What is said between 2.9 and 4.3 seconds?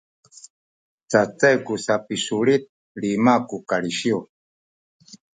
lima ku kalisiw